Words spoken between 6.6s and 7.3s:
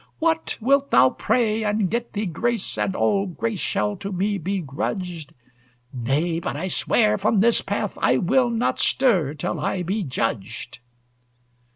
swear,